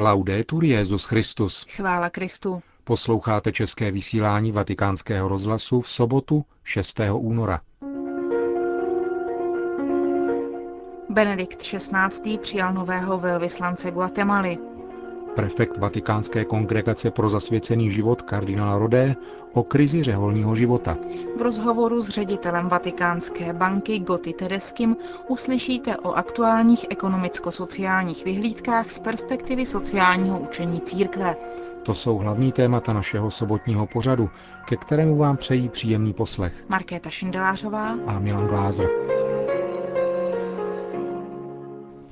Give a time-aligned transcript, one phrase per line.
[0.00, 1.66] Laudetur Jezus Christus.
[1.68, 2.62] Chvála Kristu.
[2.84, 7.00] Posloucháte české vysílání Vatikánského rozhlasu v sobotu 6.
[7.12, 7.60] února.
[11.08, 12.38] Benedikt XVI.
[12.38, 14.58] přijal nového velvyslance Guatemaly.
[15.34, 19.16] Prefekt Vatikánské kongregace pro zasvěcený život kardinál Rodé
[19.52, 20.96] o krizi řeholního života.
[21.38, 24.96] V rozhovoru s ředitelem Vatikánské banky Goty Tedeským
[25.28, 31.36] uslyšíte o aktuálních ekonomicko-sociálních vyhlídkách z perspektivy sociálního učení církve.
[31.82, 34.30] To jsou hlavní témata našeho sobotního pořadu,
[34.64, 36.64] ke kterému vám přejí příjemný poslech.
[36.68, 38.88] Markéta Šindelářová a Milan Glázer.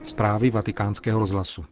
[0.03, 1.65] Zprávy vatikánského rozhlasu.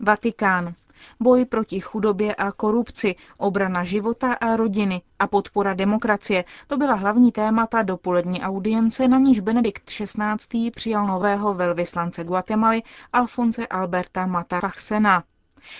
[0.00, 0.74] Vatikán.
[1.20, 6.44] Boj proti chudobě a korupci, obrana života a rodiny a podpora demokracie.
[6.66, 10.70] To byla hlavní témata dopolední audience, na níž Benedikt XVI.
[10.70, 15.24] přijal nového velvyslance Guatemaly Alfonse Alberta Mata Fachsena.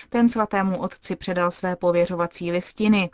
[0.09, 3.09] Ten svatému otci předal své pověřovací listiny.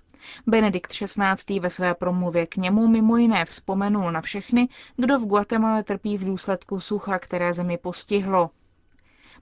[0.48, 1.60] Benedikt XVI.
[1.60, 6.26] ve své promluvě k němu mimo jiné vzpomenul na všechny, kdo v Guatemala trpí v
[6.26, 8.50] důsledku sucha, které zemi postihlo.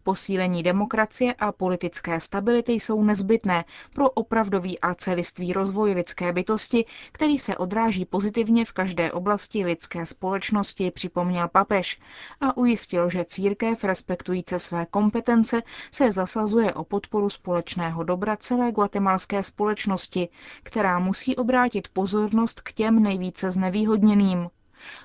[0.07, 7.37] Posílení demokracie a politické stability jsou nezbytné pro opravdový a celistvý rozvoj lidské bytosti, který
[7.39, 11.99] se odráží pozitivně v každé oblasti lidské společnosti, připomněl papež
[12.41, 19.43] a ujistil, že církev, respektující své kompetence, se zasazuje o podporu společného dobra celé guatemalské
[19.43, 20.29] společnosti,
[20.63, 24.49] která musí obrátit pozornost k těm nejvíce znevýhodněným.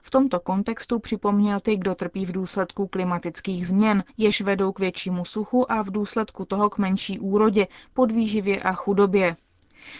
[0.02, 5.24] V tomto kontextu připomněl ty, kdo trpí v důsledku klimatických změn, jež vedou k většímu
[5.24, 9.36] suchu a v důsledku toho k menší úrodě, podvýživě a chudobě.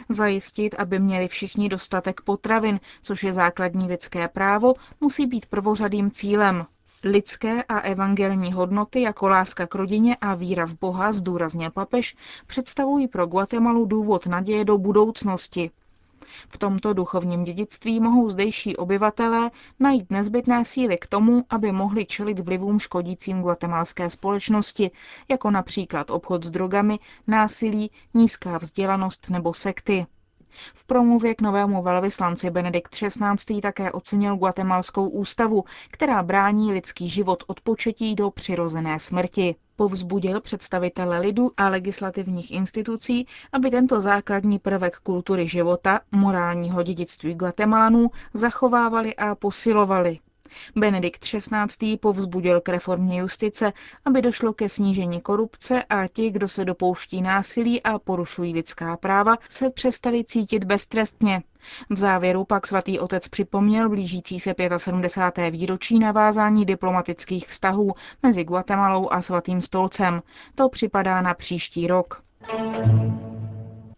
[0.08, 6.66] Zajistit, aby měli všichni dostatek potravin, což je základní lidské právo, musí být prvořadým cílem.
[7.04, 13.08] Lidské a evangelní hodnoty jako láska k rodině a víra v Boha, zdůraznil papež, představují
[13.08, 15.70] pro Guatemalu důvod naděje do budoucnosti.
[16.48, 22.39] V tomto duchovním dědictví mohou zdejší obyvatelé najít nezbytné síly k tomu, aby mohli čelit
[22.39, 24.90] vlivům škodícím guatemalské společnosti,
[25.29, 30.06] jako například obchod s drogami, násilí, nízká vzdělanost nebo sekty.
[30.74, 33.61] V promluvě k novému velvyslanci Benedikt XVI.
[33.63, 39.55] také ocenil guatemalskou ústavu, která brání lidský život od početí do přirozené smrti.
[39.77, 48.11] Povzbudil představitele lidu a legislativních institucí, aby tento základní prvek kultury života, morálního dědictví Guatemalánů,
[48.35, 50.18] zachovávali a posilovali.
[50.77, 51.96] Benedikt XVI.
[51.96, 53.73] povzbudil k reformě justice,
[54.05, 59.36] aby došlo ke snížení korupce a ti, kdo se dopouští násilí a porušují lidská práva,
[59.48, 61.42] se přestali cítit beztrestně.
[61.91, 65.51] V závěru pak svatý otec připomněl blížící se 75.
[65.51, 67.92] výročí navázání diplomatických vztahů
[68.23, 70.23] mezi Guatemalou a svatým stolcem.
[70.55, 72.23] To připadá na příští rok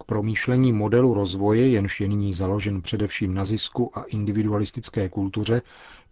[0.06, 5.62] promýšlení modelu rozvoje, jenž je nyní založen především na zisku a individualistické kultuře,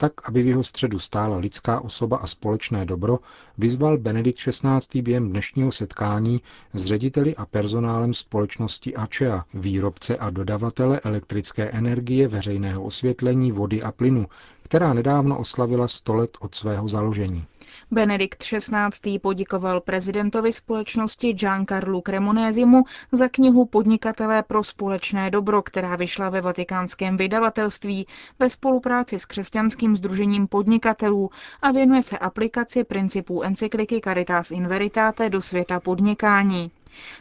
[0.03, 3.19] tak, aby v jeho středu stála lidská osoba a společné dobro,
[3.59, 5.03] vyzval Benedikt XVI.
[5.03, 6.41] během dnešního setkání
[6.75, 13.93] s řediteli a personálem společnosti ACEA, výrobce a dodavatele elektrické energie, veřejného osvětlení, vody a
[13.93, 14.27] plynu,
[14.63, 17.45] která nedávno oslavila 100 let od svého založení.
[17.91, 19.19] Benedikt XVI.
[19.19, 27.17] poděkoval prezidentovi společnosti Giancarlu Cremonézimu za knihu Podnikatelé pro společné dobro, která vyšla ve vatikánském
[27.17, 28.07] vydavatelství
[28.39, 31.31] ve spolupráci s křesťanským združením podnikatelů
[31.63, 36.71] a věnuje se aplikaci principů encykliky Caritas in Veritate do světa podnikání.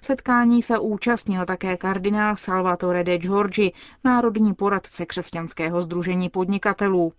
[0.02, 3.74] Setkání se účastnil také kardinál Salvatore de Giorgi,
[4.04, 7.14] národní poradce křesťanského združení podnikatelů.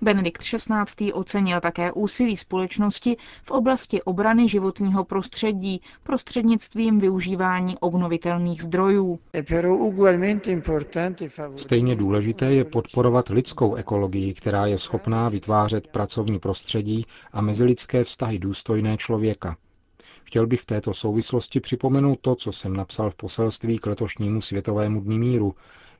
[0.00, 1.12] Benedikt XVI.
[1.12, 9.18] ocenil také úsilí společnosti v oblasti obrany životního prostředí prostřednictvím využívání obnovitelných zdrojů.
[11.56, 18.38] Stejně důležité je podporovat lidskou ekologii, která je schopná vytvářet pracovní prostředí a mezilidské vztahy
[18.38, 19.56] důstojné člověka.
[20.26, 25.00] Chtěl bych v této souvislosti připomenout to, co jsem napsal v poselství k letošnímu Světovému
[25.00, 25.54] dní míru,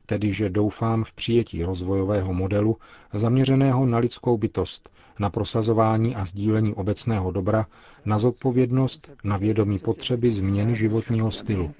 [0.07, 2.77] tedy že doufám v přijetí rozvojového modelu
[3.13, 4.89] zaměřeného na lidskou bytost,
[5.19, 7.65] na prosazování a sdílení obecného dobra,
[8.05, 11.71] na zodpovědnost, na vědomí potřeby změny životního stylu.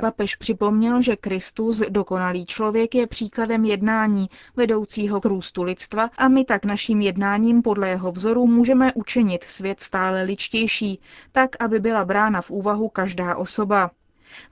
[0.00, 6.44] Papež připomněl, že Kristus, dokonalý člověk, je příkladem jednání, vedoucího k růstu lidstva a my
[6.44, 11.00] tak naším jednáním podle jeho vzoru můžeme učinit svět stále ličtější,
[11.32, 13.90] tak, aby byla brána v úvahu každá osoba.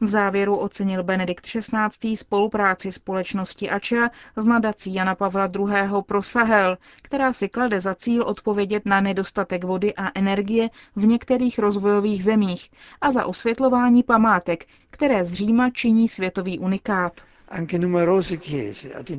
[0.00, 2.16] V závěru ocenil Benedikt XVI.
[2.16, 5.66] spolupráci společnosti Ača s nadací Jana Pavla II.
[6.06, 11.58] pro Sahel, která si klade za cíl odpovědět na nedostatek vody a energie v některých
[11.58, 12.70] rozvojových zemích
[13.00, 17.20] a za osvětlování památek, které z Říma činí světový unikát.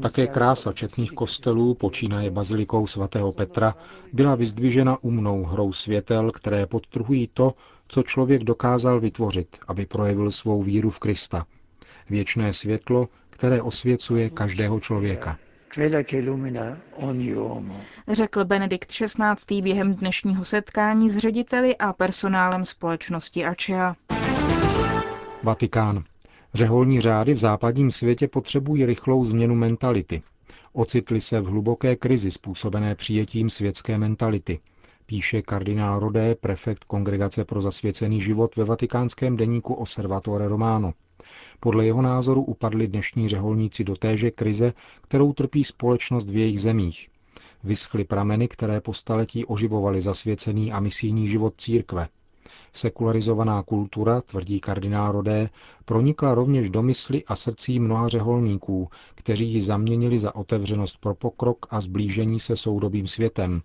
[0.01, 3.75] Také krása četných kostelů, počínaje bazilikou svatého Petra,
[4.13, 7.53] byla vyzdvižena umnou hrou světel, které podtrhují to,
[7.87, 11.45] co člověk dokázal vytvořit, aby projevil svou víru v Krista.
[12.09, 15.37] Věčné světlo, které osvěcuje každého člověka.
[18.07, 19.61] Řekl Benedikt XVI.
[19.61, 23.95] během dnešního setkání s řediteli a personálem společnosti Ačea.
[25.43, 26.03] Vatikán.
[26.53, 30.21] Řeholní řády v západním světě potřebují rychlou změnu mentality.
[30.73, 34.59] Ocitli se v hluboké krizi způsobené přijetím světské mentality,
[35.07, 40.93] píše kardinál Rodé, prefekt Kongregace pro zasvěcený život ve vatikánském deníku Osservatore Romano.
[41.59, 47.09] Podle jeho názoru upadli dnešní řeholníci do téže krize, kterou trpí společnost v jejich zemích.
[47.63, 52.07] Vyschly prameny, které po staletí oživovaly zasvěcený a misijní život církve.
[52.73, 55.49] Sekularizovaná kultura, tvrdí kardinál Rodé,
[55.85, 61.65] pronikla rovněž do mysli a srdcí mnoha řeholníků, kteří ji zaměnili za otevřenost pro pokrok
[61.69, 63.61] a zblížení se soudobým světem,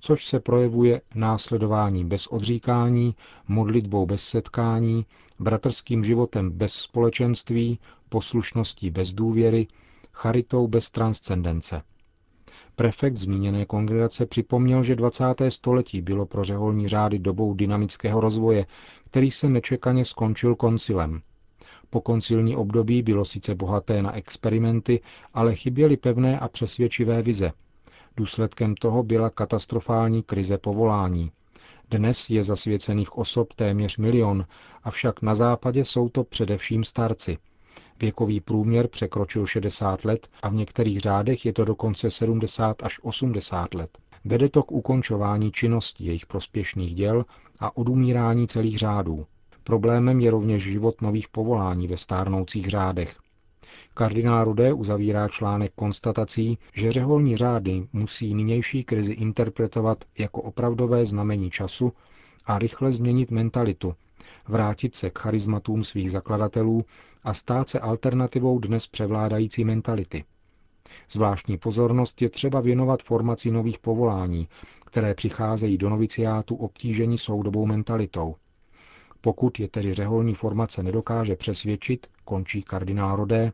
[0.00, 3.14] což se projevuje následováním bez odříkání,
[3.48, 5.06] modlitbou bez setkání,
[5.40, 7.78] bratrským životem bez společenství,
[8.08, 9.66] poslušností bez důvěry,
[10.12, 11.82] charitou bez transcendence.
[12.76, 15.24] Prefekt zmíněné kongregace připomněl, že 20.
[15.48, 18.66] století bylo pro řeholní řády dobou dynamického rozvoje,
[19.10, 21.20] který se nečekaně skončil koncilem.
[21.90, 25.00] Po koncilní období bylo sice bohaté na experimenty,
[25.34, 27.52] ale chyběly pevné a přesvědčivé vize.
[28.20, 31.32] Důsledkem toho byla katastrofální krize povolání.
[31.90, 34.46] Dnes je zasvěcených osob téměř milion,
[34.84, 37.38] avšak na západě jsou to především starci–
[38.00, 43.74] Věkový průměr překročil 60 let a v některých řádech je to dokonce 70 až 80
[43.74, 43.98] let.
[44.24, 47.24] Vede to k ukončování činnosti jejich prospěšných děl
[47.60, 49.26] a odumírání celých řádů.
[49.64, 53.16] Problémem je rovněž život nových povolání ve stárnoucích řádech.
[53.94, 61.50] Kardinál Rudé uzavírá článek konstatací, že řeholní řády musí nynější krizi interpretovat jako opravdové znamení
[61.50, 61.92] času
[62.46, 63.94] a rychle změnit mentalitu,
[64.48, 66.84] vrátit se k charizmatům svých zakladatelů
[67.24, 70.24] a stát se alternativou dnes převládající mentality.
[71.10, 74.48] Zvláštní pozornost je třeba věnovat formaci nových povolání,
[74.86, 78.34] které přicházejí do noviciátu obtížení soudobou mentalitou.
[79.20, 83.52] Pokud je tedy řeholní formace nedokáže přesvědčit, končí kardinál Rodé,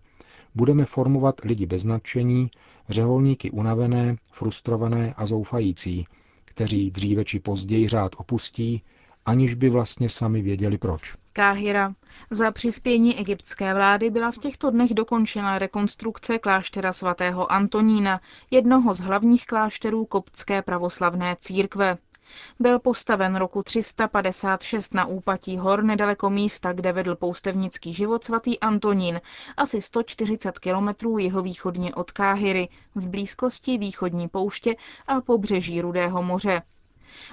[0.56, 2.50] budeme formovat lidi bez nadšení,
[2.88, 6.06] řeholníky unavené, frustrované a zoufající,
[6.44, 8.82] kteří dříve či později řád opustí,
[9.26, 11.16] aniž by vlastně sami věděli proč.
[11.32, 11.94] Káhira.
[12.30, 18.20] Za přispění egyptské vlády byla v těchto dnech dokončena rekonstrukce kláštera svatého Antonína,
[18.50, 21.98] jednoho z hlavních klášterů koptské pravoslavné církve.
[22.60, 29.20] Byl postaven roku 356 na úpatí hor nedaleko místa, kde vedl poustevnický život svatý Antonín,
[29.56, 34.76] asi 140 kilometrů jihovýchodně od Káhyry, v blízkosti východní pouště
[35.06, 36.62] a pobřeží Rudého moře.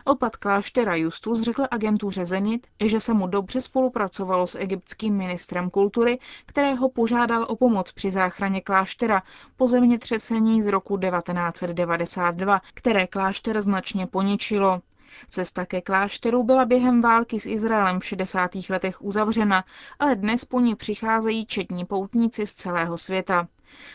[0.06, 6.20] Opat kláštera Justus řekl agentuře Zenit, že se mu dobře spolupracovalo s egyptským ministrem kultury,
[6.46, 9.24] kterého požádal o pomoc při záchraně kláštera
[9.58, 14.81] po zemětřesení z roku 1992, které klášter značně poničilo.
[15.30, 18.51] Cesta ke klášteru byla během války s Izraelem v 60.
[18.69, 19.63] letech uzavřena,
[20.00, 23.48] ale dnes po ní přicházejí četní poutníci z celého světa.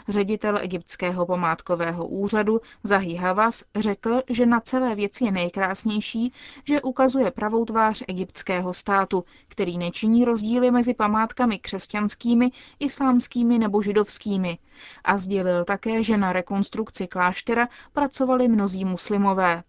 [0.09, 6.33] Ředitel egyptského památkového úřadu Zahi Havas řekl, že na celé věci je nejkrásnější,
[6.65, 14.59] že ukazuje pravou tvář egyptského státu, který nečiní rozdíly mezi památkami křesťanskými, islámskými nebo židovskými.
[15.05, 19.63] A sdělil také, že na rekonstrukci kláštera pracovali mnozí muslimové.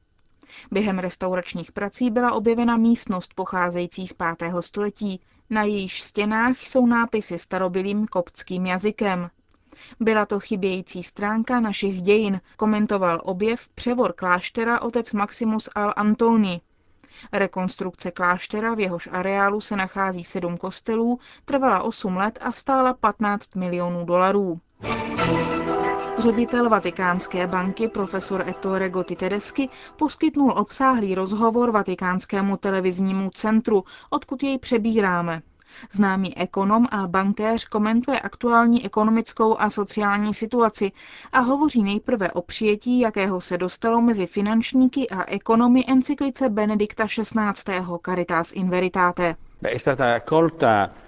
[0.72, 4.54] Během restauračních prací byla objevena místnost pocházející z 5.
[4.60, 5.22] století.
[5.50, 9.30] Na jejíž stěnách jsou nápisy starobilým koptským jazykem.
[10.00, 16.62] Byla to chybějící stránka našich dějin, komentoval objev převor kláštera otec Maximus al Antoni.
[17.34, 23.56] Rekonstrukce kláštera, v jehož areálu se nachází sedm kostelů, trvala 8 let a stála 15
[23.56, 24.60] milionů dolarů.
[26.18, 34.60] Ředitel Vatikánské banky profesor Ettore Gotti Tedeschi poskytnul obsáhlý rozhovor Vatikánskému televiznímu centru, odkud jej
[34.60, 35.42] přebíráme.
[35.92, 40.92] Známý ekonom a bankéř komentuje aktuální ekonomickou a sociální situaci
[41.32, 47.74] a hovoří nejprve o přijetí, jakého se dostalo mezi finančníky a ekonomy encyklice Benedikta XVI.
[48.06, 49.36] Caritas in Veritate.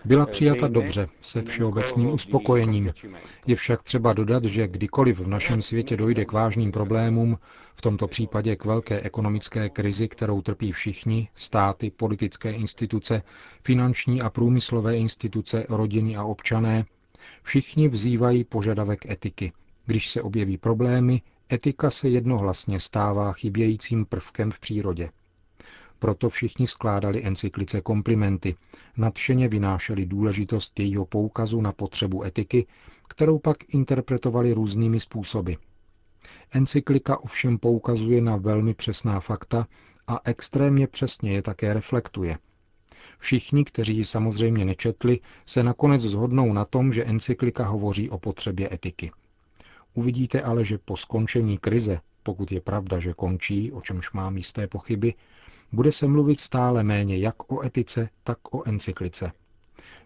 [0.06, 2.94] Byla přijata dobře, se všeobecným uspokojením.
[3.48, 7.38] Je však třeba dodat, že kdykoliv v našem světě dojde k vážným problémům,
[7.74, 13.22] v tomto případě k velké ekonomické krizi, kterou trpí všichni, státy, politické instituce,
[13.64, 16.86] finanční a průmyslové instituce, rodiny a občané,
[17.44, 19.52] všichni vzývají požadavek etiky.
[19.86, 21.22] Když se objeví problémy,
[21.54, 25.10] etika se jednohlasně stává chybějícím prvkem v přírodě.
[26.02, 28.56] Proto všichni skládali encyklice komplimenty,
[28.98, 32.68] nadšeně vynášeli důležitost jejího poukazu na potřebu etiky,
[33.10, 35.54] kterou pak interpretovali různými způsoby.
[36.52, 39.68] Encyklika ovšem poukazuje na velmi přesná fakta
[40.08, 42.38] a extrémně přesně je také reflektuje.
[43.18, 48.74] Všichni, kteří ji samozřejmě nečetli, se nakonec zhodnou na tom, že encyklika hovoří o potřebě
[48.74, 49.12] etiky.
[49.94, 54.68] Uvidíte ale, že po skončení krize, pokud je pravda, že končí, o čemž mám jisté
[54.68, 55.14] pochyby,
[55.72, 59.32] bude se mluvit stále méně jak o etice, tak o encyklice.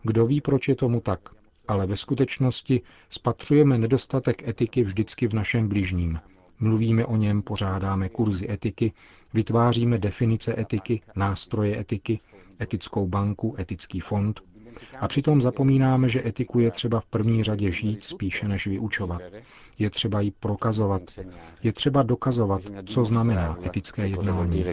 [0.04, 1.30] Kdo ví, proč je tomu tak,
[1.68, 6.20] ale ve skutečnosti spatřujeme nedostatek etiky vždycky v našem bližním.
[6.60, 8.94] Mluvíme o něm, pořádáme kurzy etiky,
[9.34, 12.20] vytváříme definice etiky, nástroje etiky,
[12.62, 14.42] etickou banku, etický fond,
[15.00, 19.22] a přitom zapomínáme, že etiku je třeba v první řadě žít spíše než vyučovat.
[19.80, 21.02] Je třeba ji prokazovat.
[21.64, 24.66] Je třeba dokazovat, co znamená etické jednání.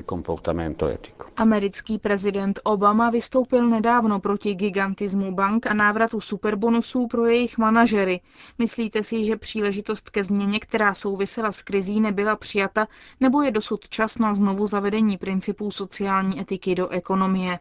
[1.36, 8.20] Americký prezident Obama vystoupil nedávno proti gigantismu bank a návratu superbonusů pro jejich manažery.
[8.58, 12.86] Myslíte si, že příležitost ke změně, která souvisela s krizí, nebyla přijata,
[13.20, 17.58] nebo je dosud čas na znovu zavedení principů sociální etiky do ekonomie?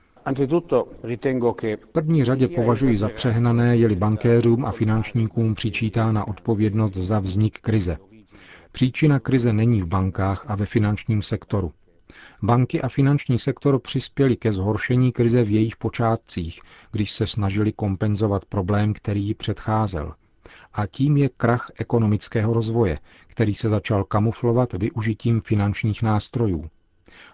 [1.83, 7.97] V první řadě považuji za přehnané, jeli bankéřům a finančníkům přičítána odpovědnost za vznik krize.
[8.71, 11.71] Příčina krize není v bankách a ve finančním sektoru.
[12.43, 16.61] Banky a finanční sektor přispěli ke zhoršení krize v jejich počátcích,
[16.91, 20.13] když se snažili kompenzovat problém, který ji předcházel.
[20.73, 26.69] A tím je krach ekonomického rozvoje, který se začal kamuflovat využitím finančních nástrojů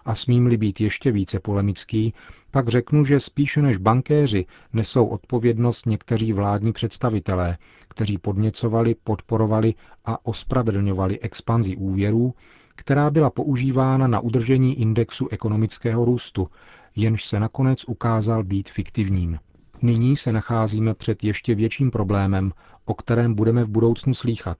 [0.04, 2.14] a smím-li být ještě více polemický,
[2.50, 10.26] pak řeknu, že spíše než bankéři nesou odpovědnost někteří vládní představitelé, kteří podněcovali, podporovali a
[10.26, 12.34] ospravedlňovali expanzi úvěrů,
[12.74, 16.48] která byla používána na udržení indexu ekonomického růstu,
[16.96, 19.38] jenž se nakonec ukázal být fiktivním.
[19.82, 22.52] Nyní se nacházíme před ještě větším problémem,
[22.84, 24.58] o kterém budeme v budoucnu slýchat.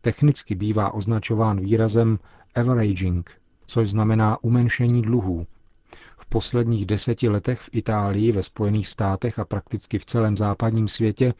[0.00, 2.18] Technicky bývá označován výrazem
[2.54, 3.37] averaging,
[3.68, 5.46] což znamená umenšení dluhů.
[6.18, 11.34] V posledních deseti letech v Itálii, ve Spojených státech a prakticky v celém západním světě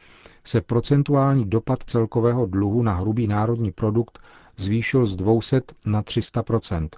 [0.45, 4.19] se procentuální dopad celkového dluhu na hrubý národní produkt
[4.57, 6.89] zvýšil z 200 na 300%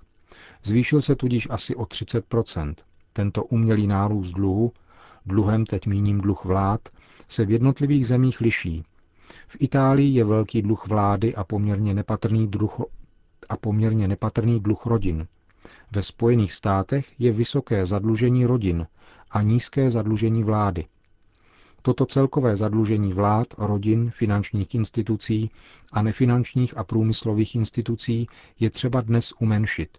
[0.62, 2.74] Zvýšil se tudíž asi o 30%
[3.12, 4.72] Tento umělý nárůst dluhu,
[5.26, 6.80] dluhem teď míním dluh vlád,
[7.28, 8.84] se v jednotlivých zemích liší.
[9.48, 12.80] V Itálii je velký dluh vlády a poměrně nepatrný druh,
[13.50, 15.26] a poměrně nepatrný dluh rodin.
[15.92, 18.86] Ve Spojených státech je vysoké zadlužení rodin
[19.30, 20.84] a nízké zadlužení vlády.
[21.82, 25.50] Toto celkové zadlužení vlád, rodin, finančních institucí
[25.92, 28.26] a nefinančních a průmyslových institucí
[28.60, 29.98] je třeba dnes umenšit.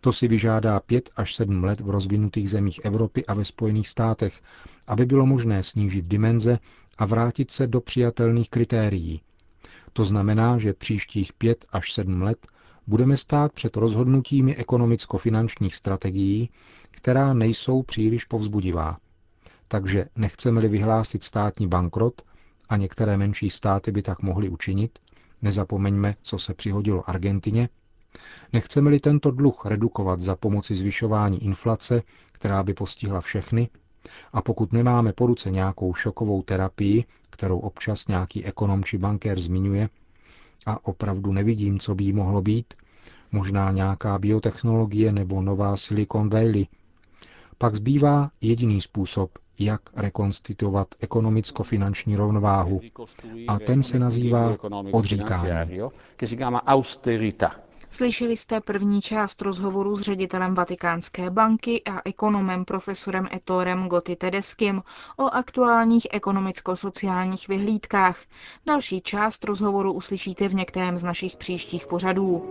[0.00, 4.42] To si vyžádá pět až sedm let v rozvinutých zemích Evropy a ve Spojených státech,
[4.86, 6.58] aby bylo možné snížit dimenze
[6.98, 9.20] a vrátit se do přijatelných kritérií.
[9.92, 12.46] To znamená, že příštích pět až sedm let
[12.86, 16.50] budeme stát před rozhodnutími ekonomicko-finančních strategií,
[16.90, 18.98] která nejsou příliš povzbudivá.
[19.68, 22.22] Takže nechceme-li vyhlásit státní bankrot,
[22.68, 24.98] a některé menší státy by tak mohly učinit,
[25.42, 27.68] nezapomeňme, co se přihodilo Argentině,
[28.52, 33.68] nechceme-li tento dluh redukovat za pomoci zvyšování inflace, která by postihla všechny,
[34.32, 39.88] a pokud nemáme po ruce nějakou šokovou terapii, kterou občas nějaký ekonom či bankér zmiňuje,
[40.66, 42.74] a opravdu nevidím, co by jí mohlo být,
[43.32, 46.66] možná nějaká biotechnologie nebo nová Silicon Valley.
[47.58, 52.80] Pak zbývá jediný způsob, jak rekonstituovat ekonomicko-finanční rovnováhu.
[53.48, 54.56] A ten se nazývá
[54.92, 55.80] odříkání.
[57.92, 64.82] Slyšeli jste první část rozhovoru s ředitelem Vatikánské banky a ekonomem profesorem Etorem Gotti Tedeskim
[65.16, 68.18] o aktuálních ekonomicko-sociálních vyhlídkách.
[68.66, 72.42] Další část rozhovoru uslyšíte v některém z našich příštích pořadů.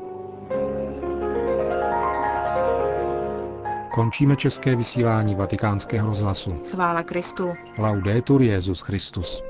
[3.94, 6.50] Končíme české vysílání vatikánského rozhlasu.
[6.72, 7.54] Chvála Kristu.
[7.78, 9.44] Laudetur Jezus Christus.